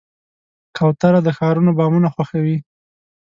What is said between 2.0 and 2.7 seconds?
خوښوي.